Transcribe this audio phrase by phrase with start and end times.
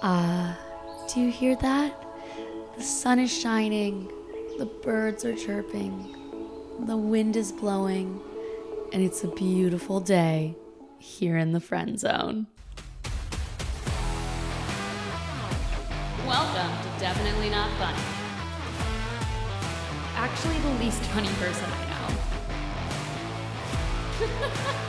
[0.00, 0.56] Ah,
[1.12, 2.04] do you hear that?
[2.76, 4.08] The sun is shining,
[4.56, 6.14] the birds are chirping,
[6.86, 8.20] the wind is blowing,
[8.92, 10.54] and it's a beautiful day
[11.00, 12.46] here in the friend zone.
[16.24, 17.98] Welcome to Definitely Not Funny.
[20.14, 21.86] Actually, the least funny person I
[24.70, 24.84] know.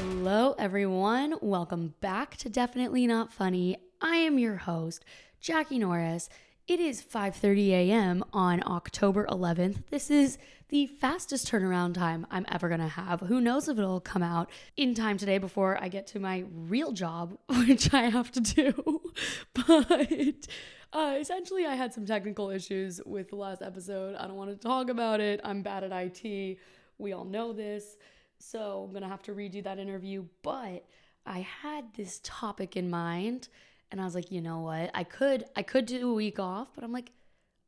[0.00, 1.34] Hello, everyone.
[1.40, 3.78] Welcome back to Definitely Not Funny.
[4.00, 5.04] I am your host,
[5.40, 6.28] Jackie Norris.
[6.68, 8.24] It is 5:30 a.m.
[8.32, 9.88] on October 11th.
[9.90, 13.22] This is the fastest turnaround time I'm ever going to have.
[13.22, 16.92] Who knows if it'll come out in time today before I get to my real
[16.92, 19.02] job, which I have to do.
[19.52, 20.46] but
[20.92, 24.14] uh, essentially, I had some technical issues with the last episode.
[24.14, 25.40] I don't want to talk about it.
[25.42, 26.58] I'm bad at IT.
[26.98, 27.96] We all know this.
[28.38, 30.24] So I'm going to have to redo that interview.
[30.42, 30.84] But
[31.26, 33.48] I had this topic in mind
[33.90, 34.90] and I was like, you know what?
[34.94, 37.12] I could I could do a week off, but I'm like,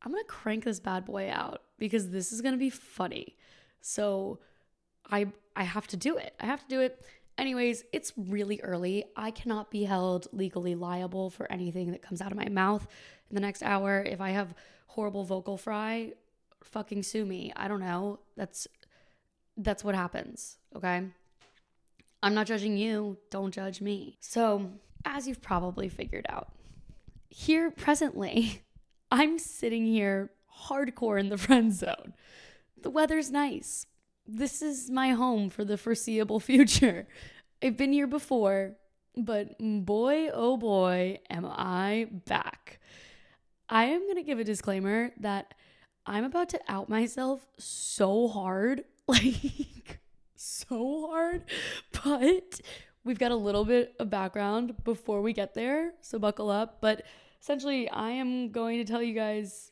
[0.01, 3.35] I'm gonna crank this bad boy out because this is gonna be funny.
[3.81, 4.39] So
[5.09, 6.33] I I have to do it.
[6.39, 7.03] I have to do it.
[7.37, 9.05] Anyways, it's really early.
[9.15, 12.85] I cannot be held legally liable for anything that comes out of my mouth
[13.29, 14.03] in the next hour.
[14.03, 14.53] If I have
[14.87, 16.11] horrible vocal fry,
[16.63, 17.51] fucking sue me.
[17.55, 18.19] I don't know.
[18.35, 18.67] That's
[19.57, 21.03] that's what happens, okay?
[22.23, 23.17] I'm not judging you.
[23.29, 24.17] Don't judge me.
[24.19, 24.71] So,
[25.05, 26.53] as you've probably figured out,
[27.29, 28.63] here presently,
[29.11, 30.31] I'm sitting here
[30.67, 32.13] hardcore in the friend zone.
[32.81, 33.87] The weather's nice.
[34.27, 37.07] This is my home for the foreseeable future.
[37.63, 38.75] I've been here before,
[39.15, 42.79] but boy, oh boy, am I back.
[43.69, 45.53] I am going to give a disclaimer that
[46.05, 49.99] I'm about to out myself so hard, like
[50.35, 51.43] so hard,
[52.03, 52.61] but
[53.03, 56.79] we've got a little bit of background before we get there, so buckle up.
[56.81, 57.03] But
[57.41, 59.71] essentially, I am going to tell you guys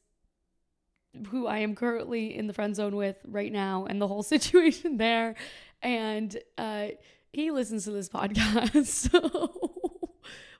[1.29, 4.97] who I am currently in the friend zone with right now and the whole situation
[4.97, 5.35] there.
[5.81, 6.89] And uh,
[7.31, 10.09] he listens to this podcast, so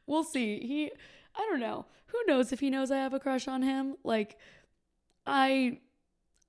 [0.06, 0.59] we'll see.
[0.59, 0.91] He,
[1.35, 1.85] I don't know.
[2.08, 3.96] Who knows if he knows I have a crush on him?
[4.03, 4.38] Like,
[5.25, 5.79] I,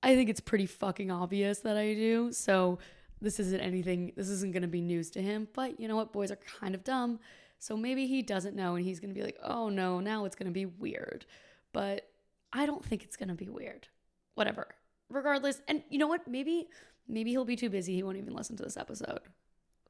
[0.03, 2.31] I think it's pretty fucking obvious that I do.
[2.31, 2.79] So
[3.21, 5.47] this isn't anything, this isn't going to be news to him.
[5.53, 6.11] But you know what?
[6.11, 7.19] Boys are kind of dumb.
[7.59, 10.35] So maybe he doesn't know and he's going to be like, oh no, now it's
[10.35, 11.25] going to be weird.
[11.73, 12.09] But
[12.51, 13.87] I don't think it's going to be weird.
[14.33, 14.67] Whatever.
[15.09, 15.61] Regardless.
[15.67, 16.27] And you know what?
[16.27, 16.67] Maybe,
[17.07, 17.93] maybe he'll be too busy.
[17.93, 19.21] He won't even listen to this episode.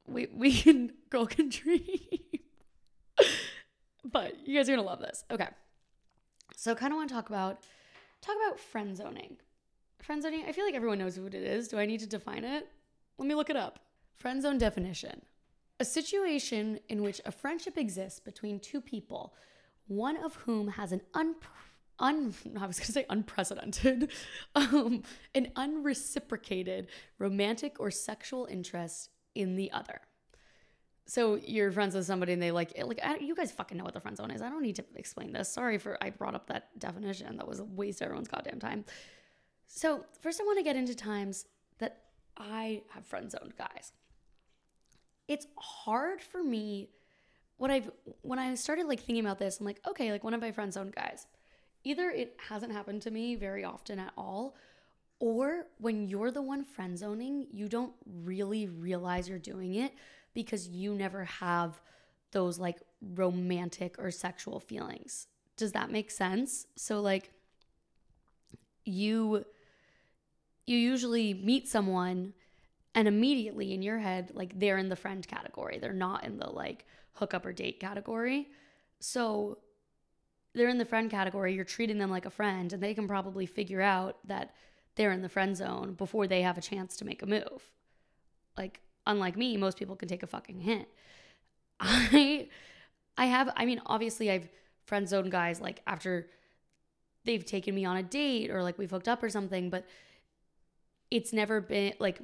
[0.06, 1.80] We, we can, girl can dream.
[4.04, 5.24] but you guys are going to love this.
[5.30, 5.48] Okay.
[6.54, 7.60] So kind of want to talk about,
[8.20, 9.38] talk about friend zoning.
[10.02, 11.68] Friend zoning, I feel like everyone knows what it is.
[11.68, 12.68] Do I need to define it?
[13.18, 13.78] Let me look it up.
[14.16, 15.22] Friend zone definition
[15.82, 19.34] a situation in which a friendship exists between two people,
[19.88, 21.34] one of whom has an un,
[21.98, 24.12] un I was going to say unprecedented,
[24.54, 25.02] um,
[25.34, 26.86] an unreciprocated
[27.18, 30.00] romantic or sexual interest in the other.
[31.06, 34.00] So you're friends with somebody and they like like you guys fucking know what the
[34.00, 34.40] friend zone is.
[34.40, 35.52] I don't need to explain this.
[35.52, 37.36] Sorry for I brought up that definition.
[37.38, 38.84] That was a waste of everyone's goddamn time.
[39.74, 41.46] So first, I want to get into times
[41.78, 42.02] that
[42.36, 43.92] I have friend zoned guys.
[45.28, 46.90] It's hard for me
[47.56, 47.90] when I've
[48.20, 50.70] when I started like thinking about this, I'm like, okay, like one of my friend
[50.72, 51.26] zoned guys.
[51.84, 54.56] Either it hasn't happened to me very often at all,
[55.20, 57.94] or when you're the one friend zoning, you don't
[58.24, 59.94] really realize you're doing it
[60.34, 61.80] because you never have
[62.32, 62.80] those like
[63.14, 65.28] romantic or sexual feelings.
[65.56, 66.66] Does that make sense?
[66.76, 67.32] So like
[68.84, 69.46] you
[70.66, 72.34] you usually meet someone
[72.94, 75.78] and immediately in your head like they're in the friend category.
[75.78, 76.84] They're not in the like
[77.14, 78.48] hookup or date category.
[79.00, 79.58] So
[80.54, 81.54] they're in the friend category.
[81.54, 84.54] You're treating them like a friend and they can probably figure out that
[84.94, 87.70] they're in the friend zone before they have a chance to make a move.
[88.56, 90.88] Like unlike me most people can take a fucking hint.
[91.80, 92.48] I
[93.18, 94.48] i have i mean obviously i've
[94.84, 96.28] friend zone guys like after
[97.24, 99.86] they've taken me on a date or like we've hooked up or something but
[101.12, 102.20] it's never been like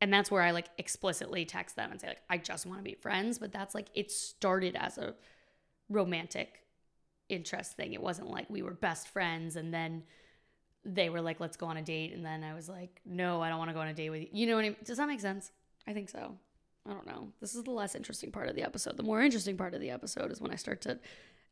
[0.00, 2.84] and that's where I like explicitly text them and say like I just want to
[2.84, 5.14] be friends, but that's like it started as a
[5.88, 6.64] romantic
[7.28, 7.94] interest thing.
[7.94, 10.02] It wasn't like we were best friends and then
[10.84, 13.48] they were like let's go on a date and then I was like no, I
[13.48, 14.28] don't want to go on a date with you.
[14.32, 14.76] You know what I mean?
[14.84, 15.52] Does that make sense?
[15.86, 16.34] I think so.
[16.84, 17.28] I don't know.
[17.40, 18.96] This is the less interesting part of the episode.
[18.96, 20.98] The more interesting part of the episode is when I start to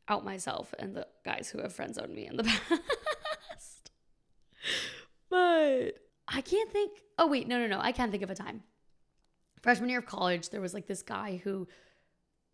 [0.08, 3.90] out myself and the guys who have friend zoned me in the past.
[5.28, 6.05] but
[6.36, 7.00] I can't think.
[7.18, 7.80] Oh, wait, no, no, no.
[7.80, 8.62] I can't think of a time.
[9.62, 11.66] Freshman year of college, there was like this guy who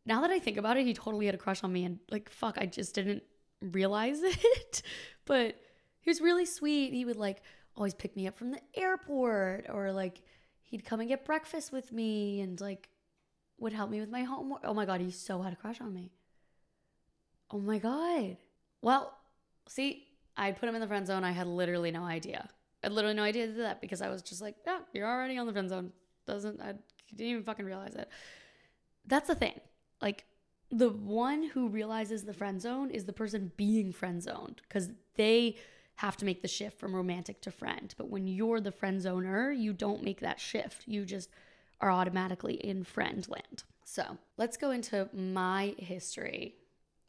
[0.06, 2.30] now that I think about it, he totally had a crush on me and like
[2.30, 3.24] fuck, I just didn't
[3.60, 4.82] realize it.
[5.24, 5.56] but
[6.00, 6.92] he was really sweet.
[6.92, 7.42] He would like
[7.76, 10.22] always pick me up from the airport or like
[10.62, 12.88] he'd come and get breakfast with me and like
[13.58, 14.60] would help me with my homework.
[14.62, 16.12] Oh my god, he so had a crush on me.
[17.50, 18.36] Oh my god.
[18.80, 19.12] Well,
[19.66, 20.06] see,
[20.36, 21.24] I put him in the friend zone.
[21.24, 22.48] I had literally no idea.
[22.84, 25.38] I literally no idea to do that because I was just like, yeah, you're already
[25.38, 25.92] on the friend zone.
[26.26, 26.74] Doesn't I
[27.14, 28.08] didn't even fucking realize it.
[29.06, 29.60] That's the thing.
[30.00, 30.24] Like
[30.70, 35.56] the one who realizes the friend zone is the person being friend zoned because they
[35.96, 37.94] have to make the shift from romantic to friend.
[37.98, 40.84] But when you're the friend zoner, you don't make that shift.
[40.86, 41.28] You just
[41.80, 43.64] are automatically in friend land.
[43.84, 46.54] So let's go into my history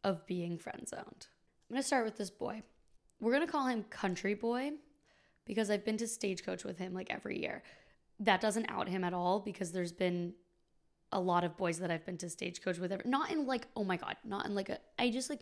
[0.04, 1.28] of being friend zoned.
[1.69, 2.62] I'm gonna start with this boy.
[3.22, 4.74] We're gonna call him Country Boy
[5.45, 7.63] because I've been to Stagecoach with him like every year.
[8.19, 10.34] That doesn't out him at all because there's been
[11.12, 13.06] a lot of boys that I've been to Stagecoach with.
[13.06, 15.42] Not in like, oh my God, not in like a, I just like,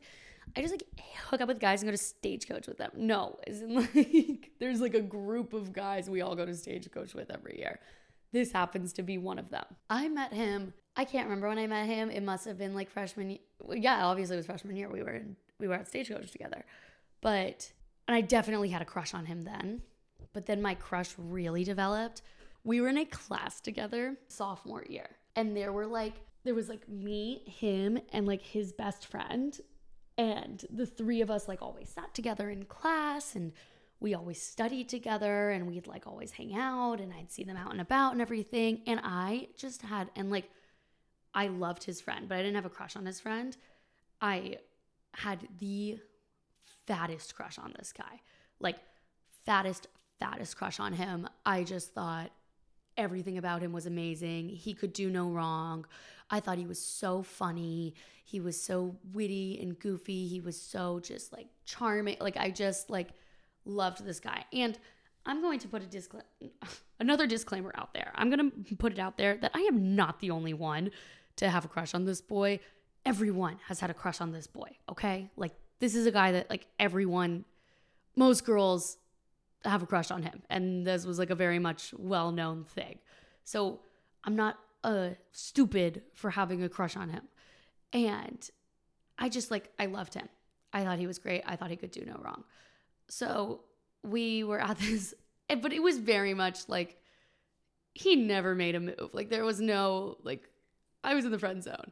[0.56, 0.84] I just like
[1.28, 2.92] hook up with guys and go to Stagecoach with them.
[2.96, 7.32] No, in like, there's like a group of guys we all go to Stagecoach with
[7.32, 7.80] every year.
[8.34, 9.66] This happens to be one of them.
[9.90, 10.74] I met him.
[10.96, 12.10] I can't remember when I met him.
[12.10, 13.38] It must have been like freshman.
[13.70, 14.90] Yeah, obviously it was freshman year.
[14.90, 16.66] We were in, we were at Stagecoach together,
[17.22, 17.72] but
[18.08, 19.82] and I definitely had a crush on him then.
[20.34, 22.22] But then my crush really developed.
[22.64, 26.14] We were in a class together sophomore year, and there were like
[26.44, 29.60] there was like me, him, and like his best friend,
[30.18, 33.54] and the three of us like always sat together in class and
[34.02, 37.72] we always studied together and we'd like always hang out and I'd see them out
[37.72, 38.82] and about and everything.
[38.88, 40.50] And I just had, and like,
[41.36, 43.56] I loved his friend, but I didn't have a crush on his friend.
[44.20, 44.58] I
[45.14, 46.00] had the
[46.88, 48.22] fattest crush on this guy.
[48.60, 48.78] Like,
[49.46, 49.88] fattest,
[50.22, 51.28] fattest crush on him.
[51.46, 52.32] I just thought
[52.96, 54.50] everything about him was amazing.
[54.50, 55.86] He could do no wrong.
[56.30, 57.96] I thought he was so funny.
[58.24, 60.28] He was so witty and goofy.
[60.28, 62.18] He was so just like charming.
[62.22, 63.10] Like, I just like,
[63.66, 64.46] loved this guy.
[64.54, 64.78] And
[65.26, 66.26] I'm going to put a disclaimer,
[67.00, 68.12] another disclaimer out there.
[68.16, 70.92] I'm going to put it out there that I am not the only one
[71.38, 72.60] to have a crush on this boy.
[73.06, 75.32] Everyone has had a crush on this boy, okay?
[75.36, 77.46] Like, this is a guy that, like, everyone,
[78.16, 78.98] most girls
[79.66, 80.42] have a crush on him.
[80.50, 83.00] And this was, like, a very much well known thing.
[83.44, 83.80] So
[84.24, 87.24] I'm not uh, stupid for having a crush on him.
[87.94, 88.50] And
[89.18, 90.30] I just, like, I loved him.
[90.74, 91.44] I thought he was great.
[91.46, 92.44] I thought he could do no wrong.
[93.10, 93.62] So
[94.04, 95.14] we were at this,
[95.62, 96.98] but it was very much like
[97.94, 99.10] he never made a move.
[99.14, 100.48] Like there was no, like,
[101.04, 101.92] I was in the friend zone,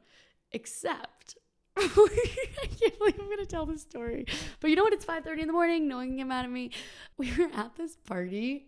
[0.52, 1.38] except.
[2.62, 4.26] I can't believe I'm gonna tell this story.
[4.60, 4.94] But you know what?
[4.94, 5.88] It's 5:30 in the morning.
[5.88, 6.72] No one can get mad at me.
[7.18, 8.68] We were at this party,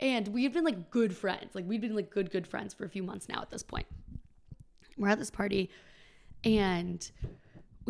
[0.00, 1.54] and we had been like good friends.
[1.54, 3.42] Like we'd been like good, good friends for a few months now.
[3.42, 3.86] At this point,
[4.96, 5.70] we're at this party,
[6.44, 7.10] and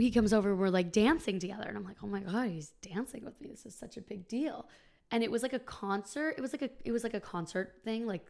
[0.01, 2.71] he comes over and we're like dancing together and i'm like oh my god he's
[2.81, 4.67] dancing with me this is such a big deal
[5.11, 7.75] and it was like a concert it was like a it was like a concert
[7.85, 8.25] thing like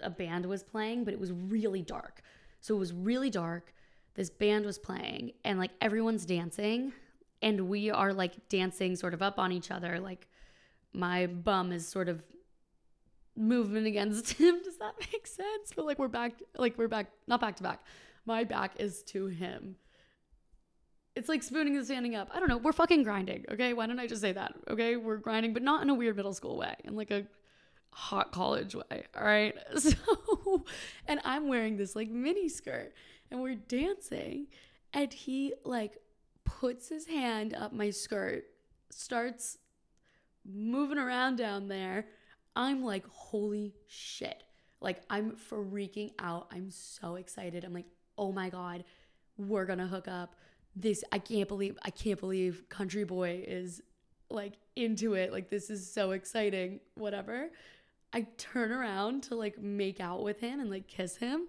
[0.00, 2.22] a band was playing but it was really dark
[2.60, 3.72] so it was really dark
[4.14, 6.92] this band was playing and like everyone's dancing
[7.40, 10.28] and we are like dancing sort of up on each other like
[10.92, 12.22] my bum is sort of
[13.36, 17.40] moving against him does that make sense but like we're back like we're back not
[17.40, 17.84] back to back
[18.26, 19.76] my back is to him
[21.14, 22.30] it's like spooning and standing up.
[22.32, 22.56] I don't know.
[22.56, 23.44] We're fucking grinding.
[23.50, 23.72] Okay.
[23.74, 24.54] Why don't I just say that?
[24.68, 24.96] Okay.
[24.96, 27.26] We're grinding, but not in a weird middle school way, in like a
[27.90, 29.04] hot college way.
[29.16, 29.54] All right.
[29.78, 30.64] So,
[31.06, 32.92] and I'm wearing this like mini skirt
[33.32, 34.46] and we're dancing.
[34.92, 35.98] And he like
[36.44, 38.44] puts his hand up my skirt,
[38.90, 39.58] starts
[40.44, 42.06] moving around down there.
[42.54, 44.44] I'm like, holy shit.
[44.80, 46.48] Like, I'm freaking out.
[46.52, 47.64] I'm so excited.
[47.64, 47.86] I'm like,
[48.18, 48.84] oh my God,
[49.38, 50.36] we're gonna hook up
[50.74, 53.82] this I can't believe I can't believe Country Boy is
[54.30, 55.32] like into it.
[55.32, 56.80] Like this is so exciting.
[56.94, 57.50] Whatever.
[58.12, 61.48] I turn around to like make out with him and like kiss him.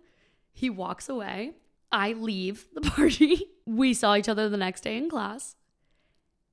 [0.53, 1.53] He walks away.
[1.93, 3.45] I leave the party.
[3.65, 5.55] We saw each other the next day in class.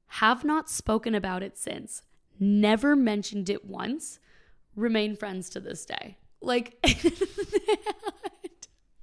[0.07, 2.03] Have not spoken about it since.
[2.39, 4.21] Never mentioned it once.
[4.77, 6.19] Remain friends to this day.
[6.41, 6.77] Like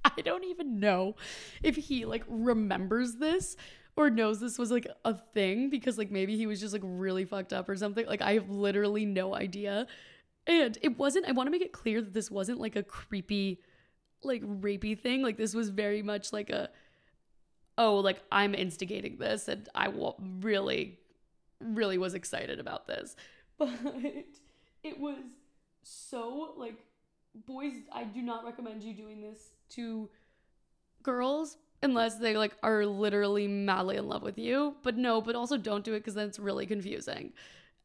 [0.04, 1.16] I don't even know
[1.62, 3.58] if he like remembers this
[3.94, 7.26] or knows this was like a thing because like maybe he was just like really
[7.26, 8.06] fucked up or something.
[8.06, 9.86] Like I have literally no idea.
[10.46, 13.60] And it wasn't I want to make it clear that this wasn't like a creepy
[14.22, 15.22] like rapey thing.
[15.22, 16.70] Like this was very much like a
[17.76, 19.92] oh, like I'm instigating this and I
[20.40, 20.98] really
[21.60, 23.16] really was excited about this.
[23.58, 23.70] But
[24.84, 25.16] it was
[25.82, 26.76] so like
[27.46, 30.08] boys, I do not recommend you doing this to
[31.02, 34.76] girls unless they like are literally madly in love with you.
[34.82, 37.32] But no, but also don't do it because then it's really confusing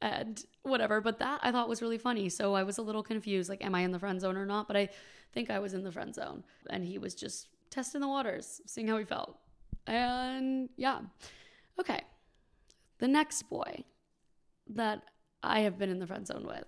[0.04, 1.00] and whatever.
[1.00, 2.28] But that I thought was really funny.
[2.28, 4.68] So I was a little confused like, am I in the friend zone or not?
[4.68, 4.90] But I
[5.32, 6.44] think I was in the friend zone.
[6.70, 9.38] And he was just testing the waters, seeing how he felt.
[9.88, 11.00] And yeah.
[11.80, 12.02] Okay.
[13.00, 13.86] The next boy
[14.68, 15.04] that
[15.42, 16.66] I have been in the friend zone with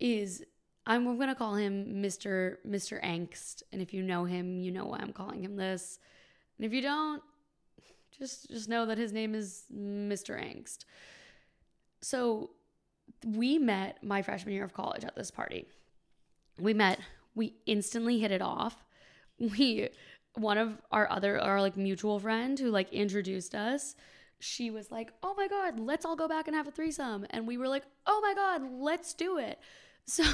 [0.00, 0.42] is
[0.84, 2.56] I'm gonna call him Mr.
[2.68, 3.00] Mr.
[3.04, 3.62] Angst.
[3.70, 6.00] And if you know him, you know why I'm calling him this.
[6.58, 7.22] And if you don't,
[8.18, 10.36] just just know that his name is Mr.
[10.36, 10.86] Angst.
[12.02, 12.50] So
[13.24, 15.66] we met my freshman year of college at this party.
[16.58, 16.98] We met,
[17.34, 18.84] we instantly hit it off.
[19.38, 19.88] We
[20.34, 23.94] one of our other our like mutual friend who like introduced us
[24.38, 27.46] she was like oh my god let's all go back and have a threesome and
[27.46, 29.58] we were like oh my god let's do it
[30.04, 30.24] so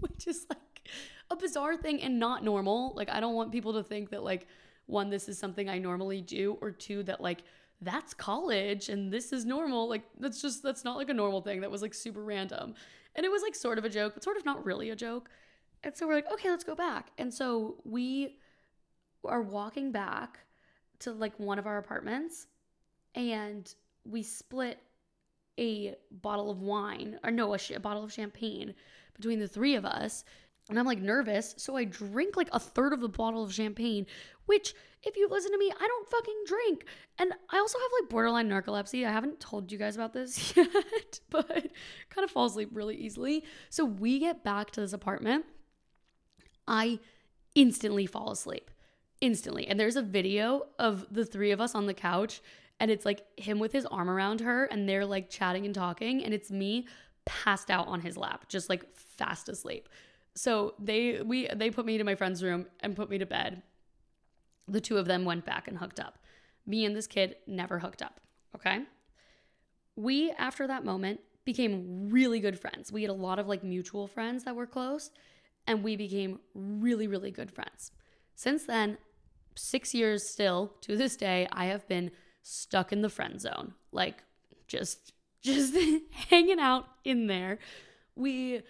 [0.00, 0.88] which is like
[1.30, 4.46] a bizarre thing and not normal like i don't want people to think that like
[4.86, 7.42] one this is something i normally do or two that like
[7.80, 9.88] that's college and this is normal.
[9.88, 11.60] Like that's just that's not like a normal thing.
[11.60, 12.74] That was like super random.
[13.16, 15.30] And it was like sort of a joke but sort of not really a joke.
[15.82, 17.10] And so we're like okay let's go back.
[17.18, 18.38] And so we
[19.24, 20.38] are walking back
[21.00, 22.46] to like one of our apartments
[23.14, 23.72] and
[24.04, 24.78] we split
[25.58, 28.74] a bottle of wine or no a, sh- a bottle of champagne
[29.14, 30.24] between the three of us
[30.70, 34.06] and I'm like nervous, so I drink like a third of the bottle of champagne,
[34.46, 36.84] which, if you listen to me, I don't fucking drink.
[37.18, 39.06] And I also have like borderline narcolepsy.
[39.06, 41.48] I haven't told you guys about this yet, but
[42.08, 43.44] kind of fall asleep really easily.
[43.68, 45.44] So we get back to this apartment.
[46.66, 47.00] I
[47.54, 48.70] instantly fall asleep
[49.20, 49.66] instantly.
[49.66, 52.40] And there's a video of the three of us on the couch,
[52.78, 56.24] and it's like him with his arm around her, and they're like chatting and talking,
[56.24, 56.86] and it's me
[57.26, 59.88] passed out on his lap, just like fast asleep.
[60.34, 63.62] So they we they put me to my friend's room and put me to bed.
[64.68, 66.18] The two of them went back and hooked up.
[66.66, 68.20] Me and this kid never hooked up.
[68.54, 68.80] Okay.
[69.96, 72.92] We, after that moment, became really good friends.
[72.92, 75.10] We had a lot of like mutual friends that were close,
[75.66, 77.92] and we became really, really good friends.
[78.34, 78.98] Since then,
[79.56, 82.10] six years still to this day, I have been
[82.42, 84.22] stuck in the friend zone, like
[84.66, 85.74] just just
[86.28, 87.58] hanging out in there.
[88.14, 88.62] We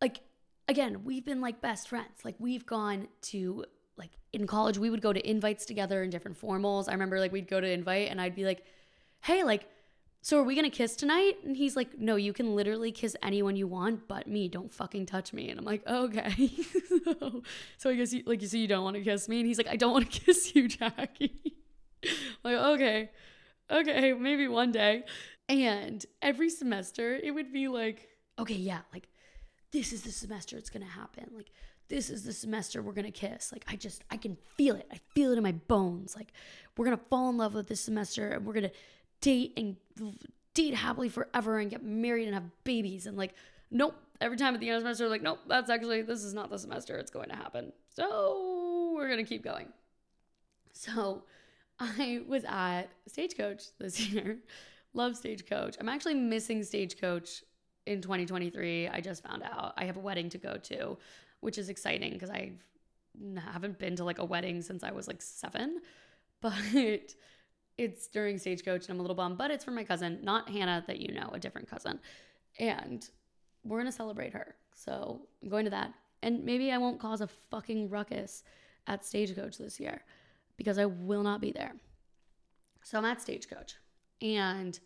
[0.00, 0.20] like
[0.68, 2.24] again, we've been like best friends.
[2.24, 3.64] Like we've gone to
[3.96, 6.88] like in college, we would go to invites together in different formals.
[6.88, 8.62] I remember like we'd go to invite and I'd be like,
[9.20, 9.66] "Hey, like
[10.20, 11.36] so are we gonna kiss tonight?
[11.44, 14.48] And he's like, no, you can literally kiss anyone you want but me.
[14.48, 15.48] Don't fucking touch me.
[15.48, 16.50] And I'm like, okay.
[17.04, 17.42] so
[17.76, 19.38] so I guess you, like you see, you don't want to kiss me.
[19.38, 21.54] And he's like, I don't want to kiss you, Jackie.
[22.44, 23.10] like, okay,
[23.70, 25.04] okay, maybe one day.
[25.48, 28.08] And every semester it would be like,
[28.38, 29.08] okay, yeah, like
[29.72, 31.30] this is the semester it's gonna happen.
[31.34, 31.50] Like
[31.88, 33.52] this is the semester we're gonna kiss.
[33.52, 34.86] Like I just I can feel it.
[34.92, 36.16] I feel it in my bones.
[36.16, 36.32] Like
[36.76, 38.70] we're gonna fall in love with this semester and we're gonna
[39.20, 39.76] date and
[40.58, 43.06] date happily forever and get married and have babies.
[43.06, 43.34] And like,
[43.70, 43.94] nope.
[44.20, 46.50] Every time at the end of the semester, like, nope, that's actually, this is not
[46.50, 47.72] the semester it's going to happen.
[47.94, 49.68] So we're going to keep going.
[50.72, 51.22] So
[51.78, 54.38] I was at Stagecoach this year.
[54.94, 55.76] Love Stagecoach.
[55.78, 57.44] I'm actually missing Stagecoach
[57.88, 58.88] in 2023.
[58.88, 60.98] I just found out I have a wedding to go to,
[61.40, 62.52] which is exciting because I
[63.52, 65.80] haven't been to like a wedding since I was like seven.
[66.40, 66.54] But
[67.76, 70.84] it's during Stagecoach and I'm a little bummed, but it's for my cousin, not Hannah
[70.86, 71.98] that you know, a different cousin.
[72.60, 73.04] And
[73.64, 74.54] we're going to celebrate her.
[74.72, 75.94] So I'm going to that.
[76.22, 78.44] And maybe I won't cause a fucking ruckus
[78.86, 80.04] at Stagecoach this year
[80.56, 81.74] because I will not be there.
[82.84, 83.74] So I'm at Stagecoach.
[84.22, 84.78] And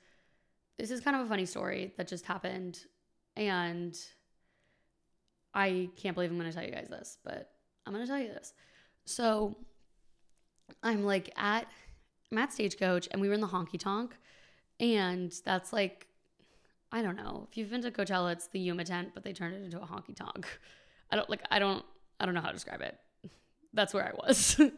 [0.78, 2.80] this is kind of a funny story that just happened.
[3.36, 3.96] And
[5.54, 7.50] I can't believe I'm going to tell you guys this, but
[7.86, 8.52] I'm going to tell you this.
[9.04, 9.56] So
[10.82, 11.66] I'm like at
[12.30, 14.16] I'm at Stagecoach and we were in the honky tonk.
[14.80, 16.06] And that's like,
[16.90, 17.46] I don't know.
[17.50, 19.86] If you've been to Coachella, it's the Yuma tent, but they turned it into a
[19.86, 20.46] honky tonk.
[21.10, 21.84] I don't like, I don't,
[22.18, 22.98] I don't know how to describe it.
[23.74, 24.56] That's where I was.
[24.58, 24.72] and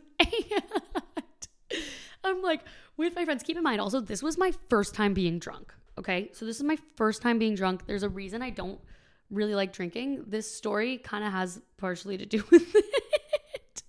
[2.25, 2.61] I'm like
[2.97, 3.43] with my friends.
[3.43, 5.73] Keep in mind, also, this was my first time being drunk.
[5.99, 6.31] Okay.
[6.33, 7.87] So this is my first time being drunk.
[7.87, 8.81] There's a reason I don't
[9.31, 10.25] really like drinking.
[10.27, 13.83] This story kind of has partially to do with it.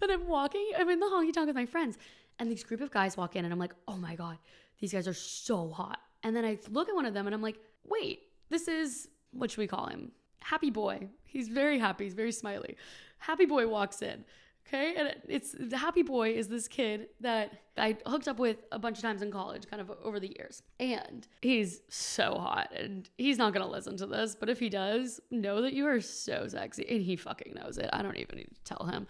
[0.00, 1.96] but I'm walking, I'm in the honky tonk with my friends
[2.38, 4.36] and these group of guys walk in, and I'm like, oh my God,
[4.80, 6.00] these guys are so hot.
[6.22, 9.50] And then I look at one of them and I'm like, wait, this is, what
[9.50, 10.12] should we call him?
[10.40, 11.08] Happy boy.
[11.24, 12.04] He's very happy.
[12.04, 12.76] He's very smiley.
[13.18, 14.24] Happy boy walks in.
[14.66, 14.94] Okay.
[14.96, 18.98] And it's the happy boy is this kid that I hooked up with a bunch
[18.98, 20.62] of times in college, kind of over the years.
[20.80, 22.72] And he's so hot.
[22.74, 24.34] And he's not going to listen to this.
[24.38, 26.86] But if he does, know that you are so sexy.
[26.88, 27.90] And he fucking knows it.
[27.92, 29.06] I don't even need to tell him.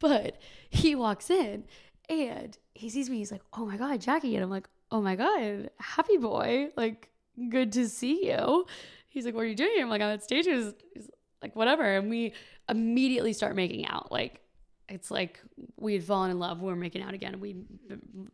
[0.00, 1.64] But he walks in
[2.08, 3.18] and he sees me.
[3.18, 6.70] He's like, "Oh my god, Jackie!" And I'm like, "Oh my god, happy boy!
[6.76, 7.10] Like,
[7.48, 8.66] good to see you."
[9.08, 11.08] He's like, "What are you doing?" I'm like, "I'm at stages." He's
[11.40, 12.34] like, "Whatever." And we
[12.68, 14.10] immediately start making out.
[14.10, 14.40] Like,
[14.88, 15.40] it's like
[15.76, 16.60] we had fallen in love.
[16.60, 17.40] We were making out again.
[17.40, 17.56] We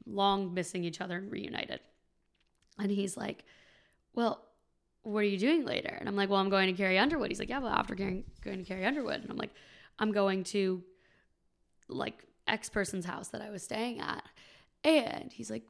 [0.07, 1.81] long missing each other and reunited.
[2.79, 3.45] And he's like,
[4.15, 4.47] "Well."
[5.03, 5.97] What are you doing later?
[5.99, 7.31] And I'm like, well, I'm going to Carrie Underwood.
[7.31, 9.23] He's like, yeah, well, after going, going to Carrie Underwood.
[9.23, 9.49] And I'm like,
[9.99, 10.83] I'm going to
[11.89, 14.25] like X person's house that I was staying at.
[14.85, 15.65] And he's like,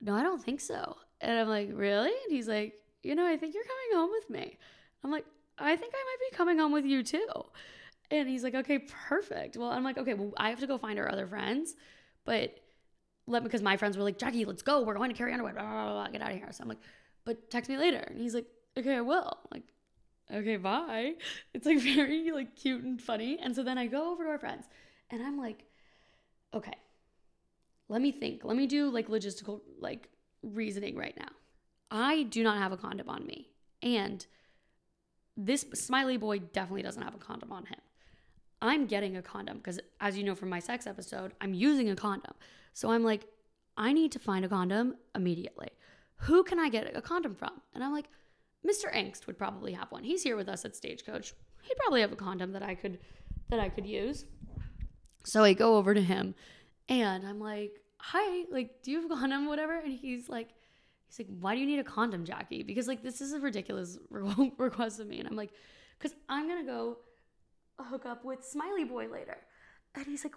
[0.00, 0.96] No, I don't think so.
[1.20, 2.10] And I'm like, Really?
[2.10, 4.58] And he's like, You know, I think you're coming home with me.
[5.04, 5.24] I'm like,
[5.58, 7.28] I think I might be coming home with you too.
[8.10, 9.56] And he's like, Okay, perfect.
[9.56, 11.74] Well, I'm like, Okay, well, I have to go find our other friends,
[12.24, 12.58] but
[13.26, 14.82] let me, because my friends were like, Jackie, let's go.
[14.82, 15.54] We're going to Carrie Underwood.
[15.54, 16.48] Blah, blah, blah, get out of here.
[16.50, 16.78] So I'm like,
[17.24, 17.98] But text me later.
[17.98, 18.46] And he's like,
[18.76, 19.38] Okay, I will.
[19.44, 19.64] I'm like,
[20.32, 21.14] okay, bye.
[21.54, 23.38] It's like very like cute and funny.
[23.42, 24.66] And so then I go over to our friends
[25.10, 25.64] and I'm like,
[26.54, 26.74] okay,
[27.88, 28.44] let me think.
[28.44, 30.08] Let me do like logistical like
[30.42, 31.30] reasoning right now.
[31.90, 33.48] I do not have a condom on me.
[33.82, 34.24] And
[35.36, 37.78] this smiley boy definitely doesn't have a condom on him.
[38.60, 41.96] I'm getting a condom because, as you know from my sex episode, I'm using a
[41.96, 42.34] condom.
[42.72, 43.26] So I'm like,
[43.76, 45.68] I need to find a condom immediately.
[46.22, 47.60] Who can I get a condom from?
[47.74, 48.06] And I'm like,
[48.66, 48.92] Mr.
[48.92, 50.02] Angst would probably have one.
[50.02, 51.32] He's here with us at Stagecoach.
[51.62, 52.98] He'd probably have a condom that I could
[53.50, 54.24] that I could use.
[55.24, 56.34] So I go over to him
[56.88, 59.78] and I'm like, hi, like, do you have a condom, whatever?
[59.78, 60.48] And he's like,
[61.06, 62.62] he's like, why do you need a condom, Jackie?
[62.62, 65.18] Because like, this is a ridiculous request of me.
[65.18, 65.52] And I'm like,
[65.98, 66.98] because I'm to go
[67.84, 69.38] hook up with Smiley Boy later.
[69.94, 70.34] And he's like,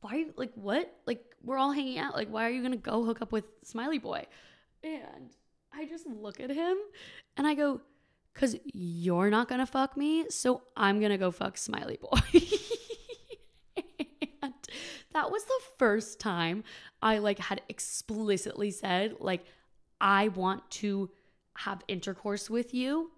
[0.00, 0.94] why are you like, what?
[1.06, 2.14] Like, we're all hanging out.
[2.14, 4.26] Like, why are you to go hook up with Smiley Boy?
[4.82, 5.30] And
[5.72, 6.76] I just look at him
[7.36, 7.80] and I go,
[8.32, 10.26] because you're not to fuck me.
[10.30, 12.20] So I'm to go fuck Smiley Boy.
[15.16, 16.62] that was the first time
[17.00, 19.46] I like had explicitly said like
[19.98, 21.10] I want to
[21.56, 23.10] have intercourse with you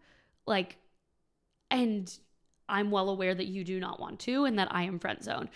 [0.46, 0.76] like
[1.72, 2.08] and
[2.68, 5.48] I'm well aware that you do not want to and that I am friend zoned.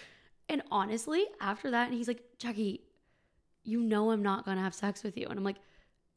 [0.49, 2.83] And honestly, after that, and he's like, Jackie,
[3.65, 5.27] you know I'm not gonna have sex with you.
[5.29, 5.59] And I'm like,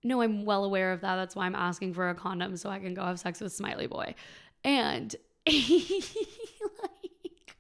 [0.03, 1.15] no, I'm well aware of that.
[1.15, 3.88] That's why I'm asking for a condom so I can go have sex with Smiley
[3.88, 4.15] Boy.
[4.63, 6.01] And he
[6.81, 7.58] like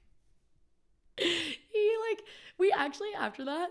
[1.17, 2.23] he like
[2.57, 3.69] we actually after that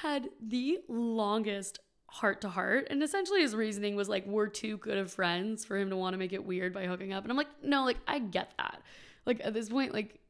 [0.00, 1.80] had the longest
[2.12, 2.88] heart to heart.
[2.90, 6.12] And essentially his reasoning was like we're too good of friends for him to want
[6.12, 7.24] to make it weird by hooking up.
[7.24, 8.82] And i'm like no like i get that.
[9.24, 10.20] Like at this point like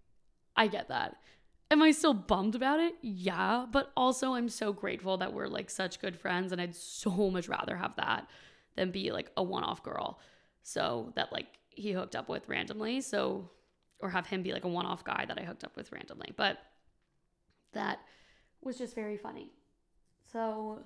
[0.57, 1.17] i get that.
[1.73, 2.95] Am i still bummed about it?
[3.03, 7.11] Yeah but also i'm so grateful that we're like such good friends and i'd so
[7.31, 8.29] much rather have that
[8.77, 10.21] than be like a one-off girl.
[10.63, 13.51] So that like he hooked up with randomly so
[13.99, 16.33] or have him be like a one-off guy that i hooked up with randomly.
[16.37, 16.59] But
[17.73, 17.99] that
[18.61, 19.51] was just very funny.
[20.33, 20.85] So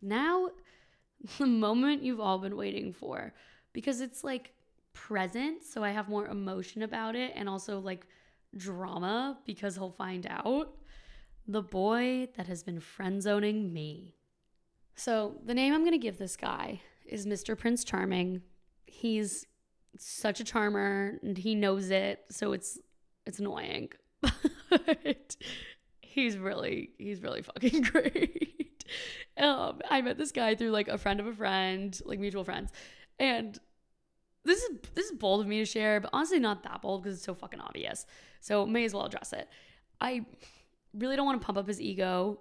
[0.00, 0.50] now
[1.38, 3.32] the moment you've all been waiting for
[3.72, 4.52] because it's like
[4.92, 8.06] present, so I have more emotion about it and also like
[8.56, 10.74] drama because he'll find out.
[11.46, 14.14] The boy that has been friend zoning me.
[14.96, 17.56] So, the name I'm going to give this guy is Mr.
[17.56, 18.42] Prince Charming.
[18.86, 19.46] He's
[19.96, 22.78] such a charmer and he knows it, so it's
[23.24, 23.90] it's annoying.
[24.70, 25.36] but
[26.00, 28.84] he's really he's really fucking great.
[29.38, 32.72] Um, I met this guy through like a friend of a friend, like mutual friends,
[33.18, 33.58] and
[34.44, 37.16] this is this is bold of me to share, but honestly not that bold because
[37.16, 38.06] it's so fucking obvious.
[38.40, 39.48] So may as well address it.
[40.00, 40.24] I
[40.94, 42.40] really don't want to pump up his ego,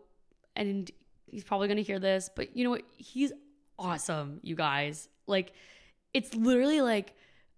[0.56, 0.90] and
[1.26, 2.84] he's probably gonna hear this, but you know what?
[2.98, 3.32] He's
[3.78, 5.10] awesome, you guys.
[5.28, 5.54] Like,
[6.14, 7.10] it's literally like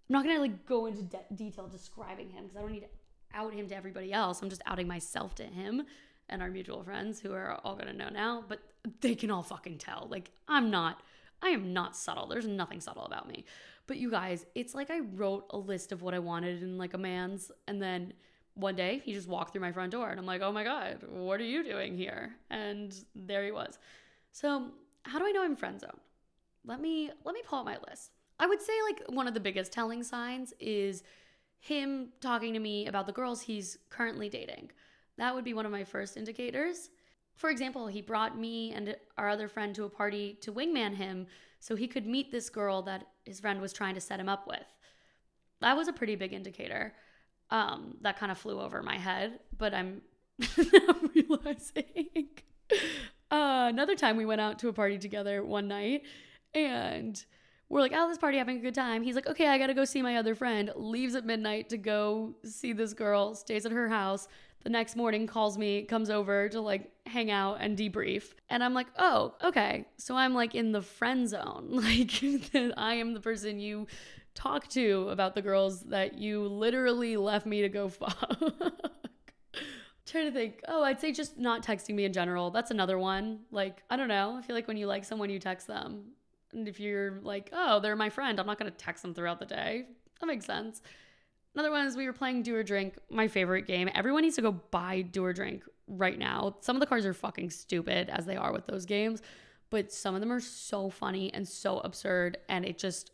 [0.08, 2.88] I'm not gonna like go into de- detail describing him because I don't need to
[3.32, 4.42] out him to everybody else.
[4.42, 5.84] I'm just outing myself to him
[6.30, 8.60] and our mutual friends who are all gonna know now, but
[9.00, 10.08] they can all fucking tell.
[10.10, 11.02] Like, I'm not,
[11.42, 12.26] I am not subtle.
[12.26, 13.44] There's nothing subtle about me.
[13.86, 16.94] But you guys, it's like I wrote a list of what I wanted in like
[16.94, 18.12] a man's, and then
[18.54, 20.98] one day he just walked through my front door, and I'm like, oh my God,
[21.08, 22.36] what are you doing here?
[22.50, 23.78] And there he was.
[24.32, 24.70] So,
[25.02, 25.98] how do I know I'm friend zone?
[26.64, 28.12] Let me let me pull out my list.
[28.38, 31.02] I would say like one of the biggest telling signs is
[31.58, 34.70] him talking to me about the girls he's currently dating.
[35.18, 36.90] That would be one of my first indicators.
[37.34, 41.26] For example, he brought me and our other friend to a party to wingman him
[41.58, 44.46] so he could meet this girl that his friend was trying to set him up
[44.46, 44.64] with.
[45.60, 46.94] That was a pretty big indicator.
[47.50, 50.02] Um, that kind of flew over my head, but I'm
[51.14, 52.28] realizing.
[53.32, 56.02] Uh, another time we went out to a party together one night
[56.52, 57.24] and
[57.68, 59.04] we're like, oh, this party having a good time.
[59.04, 60.72] He's like, okay, I gotta go see my other friend.
[60.74, 64.26] Leaves at midnight to go see this girl, stays at her house.
[64.62, 68.34] The next morning calls me, comes over to like hang out and debrief.
[68.48, 69.86] And I'm like, oh, okay.
[69.96, 71.68] So I'm like in the friend zone.
[71.80, 72.22] Like,
[72.76, 73.86] I am the person you
[74.34, 78.38] talk to about the girls that you literally left me to go fuck.
[80.06, 80.60] trying to think.
[80.68, 82.50] Oh, I'd say just not texting me in general.
[82.50, 83.40] That's another one.
[83.50, 84.36] Like, I don't know.
[84.38, 86.12] I feel like when you like someone, you text them.
[86.52, 89.38] And if you're like, oh, they're my friend, I'm not going to text them throughout
[89.38, 89.86] the day.
[90.20, 90.82] That makes sense.
[91.54, 93.88] Another one is we were playing Do or Drink, my favorite game.
[93.94, 96.56] Everyone needs to go buy Do or Drink right now.
[96.60, 99.20] Some of the cards are fucking stupid as they are with those games,
[99.68, 102.38] but some of them are so funny and so absurd.
[102.48, 103.10] And it just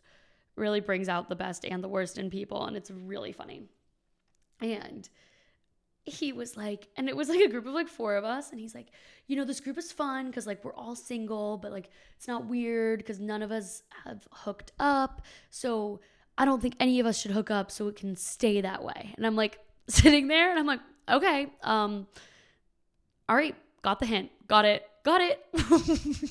[0.54, 2.66] really brings out the best and the worst in people.
[2.66, 3.62] And it's really funny.
[4.60, 5.08] And
[6.04, 8.60] he was like, and it was like a group of like four of us, and
[8.60, 8.88] he's like,
[9.26, 12.46] you know, this group is fun because like we're all single, but like it's not
[12.46, 15.22] weird because none of us have hooked up.
[15.50, 16.00] So
[16.38, 19.14] I don't think any of us should hook up so it can stay that way.
[19.16, 22.06] And I'm like sitting there and I'm like, okay, um,
[23.28, 25.44] all right, got the hint, got it, got it.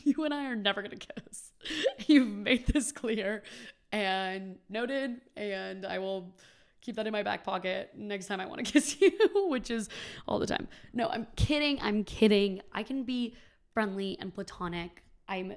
[0.05, 1.51] you and I are never gonna kiss.
[2.07, 3.43] You've made this clear
[3.91, 6.35] and noted, and I will
[6.81, 9.11] keep that in my back pocket next time I want to kiss you,
[9.49, 9.89] which is
[10.27, 10.67] all the time.
[10.93, 11.79] No, I'm kidding.
[11.81, 12.61] I'm kidding.
[12.71, 13.35] I can be
[13.73, 15.01] friendly and platonic.
[15.27, 15.55] I'm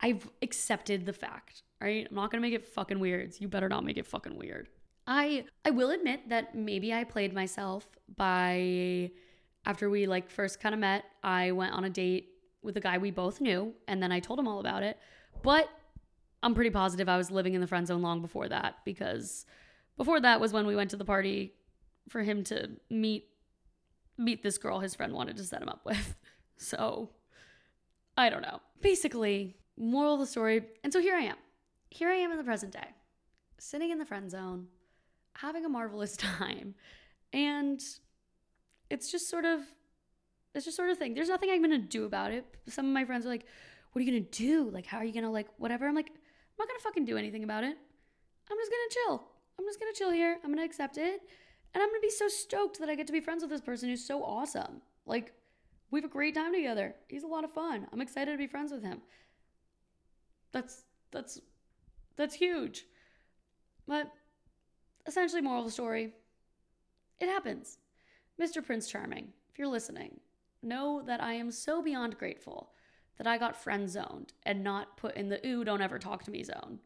[0.00, 2.06] I've accepted the fact, right?
[2.08, 3.34] I'm not to make it fucking weird.
[3.38, 4.68] You better not make it fucking weird.
[5.06, 9.10] I I will admit that maybe I played myself by
[9.64, 12.28] after we like first kind of met, I went on a date
[12.62, 14.98] with a guy we both knew and then I told him all about it.
[15.42, 15.68] But
[16.42, 19.46] I'm pretty positive I was living in the friend zone long before that because
[19.96, 21.54] before that was when we went to the party
[22.08, 23.28] for him to meet
[24.16, 26.16] meet this girl his friend wanted to set him up with.
[26.60, 27.10] So
[28.16, 28.58] I don't know.
[28.82, 31.36] Basically, moral of the story, and so here I am.
[31.90, 32.88] Here I am in the present day,
[33.58, 34.66] sitting in the friend zone,
[35.34, 36.74] having a marvelous time.
[37.32, 37.80] And
[38.90, 39.60] it's just sort of
[40.54, 41.14] it's just sort of thing.
[41.14, 42.44] There's nothing I'm gonna do about it.
[42.68, 43.46] Some of my friends are like,
[43.92, 44.70] what are you gonna do?
[44.70, 45.86] Like, how are you gonna like whatever?
[45.86, 47.76] I'm like, I'm not gonna fucking do anything about it.
[48.50, 49.28] I'm just gonna chill.
[49.58, 50.38] I'm just gonna chill here.
[50.42, 51.20] I'm gonna accept it.
[51.74, 53.88] And I'm gonna be so stoked that I get to be friends with this person
[53.88, 54.80] who's so awesome.
[55.06, 55.32] Like,
[55.90, 56.94] we have a great time together.
[57.08, 57.86] He's a lot of fun.
[57.92, 59.02] I'm excited to be friends with him.
[60.52, 61.40] That's that's
[62.16, 62.84] that's huge.
[63.86, 64.12] But
[65.06, 66.12] essentially moral of the story,
[67.20, 67.78] it happens.
[68.40, 68.64] Mr.
[68.64, 70.20] Prince Charming, if you're listening,
[70.62, 72.70] know that I am so beyond grateful
[73.16, 76.30] that I got friend zoned and not put in the ooh, don't ever talk to
[76.30, 76.78] me zone.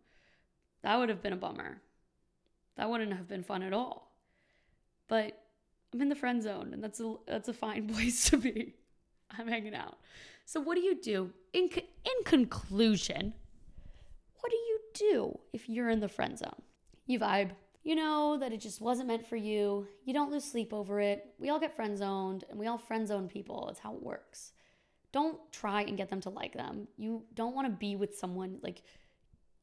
[0.82, 1.82] That would have been a bummer.
[2.76, 4.12] That wouldn't have been fun at all.
[5.08, 5.38] But
[5.92, 8.74] I'm in the friend zone, and that's a that's a fine place to be.
[9.30, 9.98] I'm hanging out.
[10.44, 11.30] So what do you do?
[11.52, 13.34] In in conclusion,
[14.94, 16.62] do if you're in the friend zone?
[17.06, 17.50] You vibe.
[17.84, 19.88] You know that it just wasn't meant for you.
[20.04, 21.34] You don't lose sleep over it.
[21.38, 23.68] We all get friend zoned, and we all friend zone people.
[23.70, 24.52] It's how it works.
[25.12, 26.86] Don't try and get them to like them.
[26.96, 28.82] You don't want to be with someone like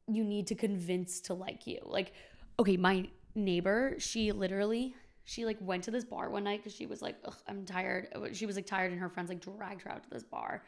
[0.06, 1.78] you need to convince to like you.
[1.82, 2.12] Like
[2.58, 6.86] okay, my neighbor, she literally she like went to this bar one night because she
[6.86, 7.16] was like,
[7.48, 8.08] I'm tired.
[8.14, 10.64] Uh, she was like tired, and her friends like dragged her out to this bar,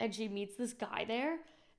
[0.00, 1.38] and she meets this guy there,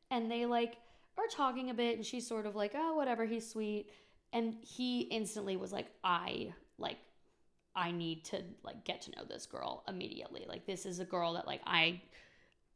[0.10, 0.78] and they like
[1.24, 3.90] are talking a bit, and she's sort of like, oh, whatever, he's sweet,
[4.34, 6.98] and he instantly was like, I like,
[7.76, 10.46] I need to like get to know this girl immediately.
[10.48, 12.02] Like, this is a girl that like I,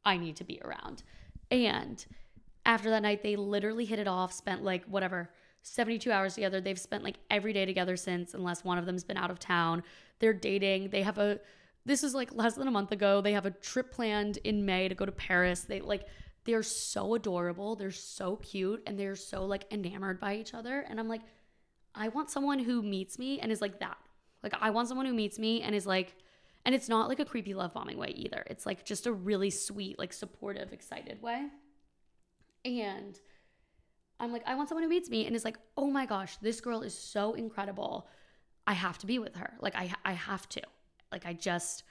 [0.03, 1.03] I need to be around,
[1.51, 2.05] and
[2.65, 5.29] after that night, they literally hit it off, spent like whatever
[5.61, 6.61] 72 hours together.
[6.61, 9.83] They've spent like every day together since, unless one of them's been out of town.
[10.19, 10.89] They're dating.
[10.89, 11.39] They have a,
[11.85, 13.21] this is like less than a month ago.
[13.21, 15.61] They have a trip planned in May to go to Paris.
[15.61, 16.07] They like,
[16.45, 17.75] they're so adorable.
[17.75, 20.85] They're so cute and they're so like enamored by each other.
[20.87, 21.21] And I'm like,
[21.93, 23.97] I want someone who meets me and is like that.
[24.43, 26.15] Like, I want someone who meets me and is like,
[26.65, 28.43] and it's not like a creepy love bombing way either.
[28.47, 31.47] It's like just a really sweet, like supportive, excited way.
[32.63, 33.19] And
[34.19, 36.61] I'm like, I want someone who meets me and is like, oh my gosh, this
[36.61, 38.07] girl is so incredible.
[38.67, 39.53] I have to be with her.
[39.59, 40.61] Like, I, I have to.
[41.11, 41.83] Like, I just,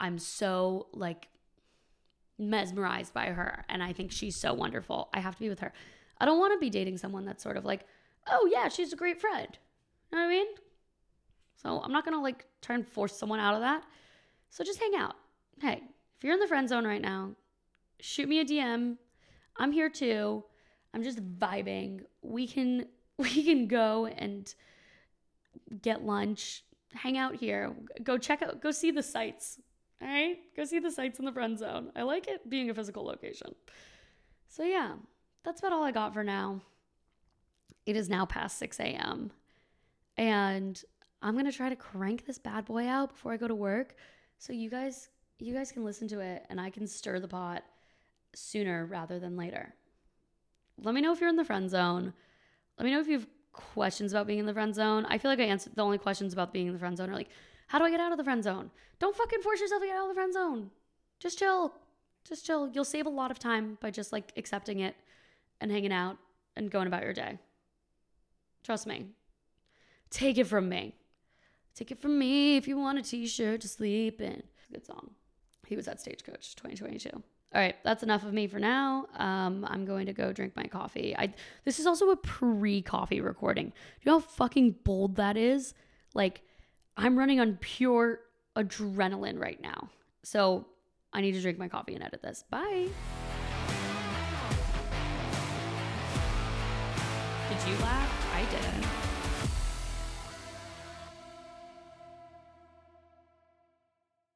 [0.00, 1.28] I'm so like
[2.38, 3.64] mesmerized by her.
[3.68, 5.08] And I think she's so wonderful.
[5.14, 5.72] I have to be with her.
[6.18, 7.86] I don't want to be dating someone that's sort of like,
[8.28, 9.48] oh yeah, she's a great friend.
[10.10, 10.46] You know what I mean?
[11.62, 13.82] So I'm not to like try and force someone out of that.
[14.50, 15.14] So just hang out.
[15.60, 15.82] Hey,
[16.16, 17.32] if you're in the friend zone right now,
[18.00, 18.96] shoot me a DM.
[19.56, 20.44] I'm here too.
[20.94, 22.00] I'm just vibing.
[22.22, 22.86] We can
[23.18, 24.54] we can go and
[25.82, 29.58] get lunch, hang out here, go check out, go see the sights.
[30.02, 31.90] All right, go see the sights in the friend zone.
[31.96, 33.54] I like it being a physical location.
[34.48, 34.94] So yeah,
[35.44, 36.60] that's about all I got for now.
[37.86, 39.30] It is now past 6 a.m.
[40.16, 40.82] And
[41.22, 43.96] I'm gonna try to crank this bad boy out before I go to work
[44.38, 47.62] So you guys you guys can listen to it and I can stir the pot
[48.34, 49.74] sooner rather than later.
[50.82, 52.12] Let me know if you're in the friend zone.
[52.78, 55.06] Let me know if you have questions about being in the friend zone.
[55.06, 57.14] I feel like I answered the only questions about being in the friend zone are
[57.14, 57.30] like,
[57.66, 58.70] how do I get out of the friend zone?
[58.98, 60.70] Don't fucking force yourself to get out of the friend zone.
[61.18, 61.72] Just chill.
[62.26, 62.70] Just chill.
[62.72, 64.96] You'll save a lot of time by just like accepting it
[65.60, 66.16] and hanging out
[66.56, 67.38] and going about your day.
[68.62, 69.06] Trust me.
[70.10, 70.94] Take it from me.
[71.74, 74.42] Take it from me if you want a t shirt to sleep in.
[74.72, 75.10] Good song.
[75.66, 77.10] He was at Stagecoach 2022.
[77.12, 77.22] All
[77.60, 79.06] right, that's enough of me for now.
[79.16, 81.14] Um, I'm going to go drink my coffee.
[81.16, 81.32] I
[81.64, 83.66] this is also a pre-coffee recording.
[83.66, 85.74] Do you know how fucking bold that is?
[86.12, 86.42] Like,
[86.96, 88.20] I'm running on pure
[88.56, 89.90] adrenaline right now.
[90.22, 90.66] So
[91.12, 92.44] I need to drink my coffee and edit this.
[92.50, 92.88] Bye.
[97.48, 98.34] Did you laugh?
[98.34, 98.95] I didn't.